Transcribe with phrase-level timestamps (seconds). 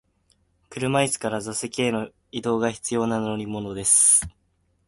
[0.71, 4.27] 車椅子から座席への移動が必要な乗り物です。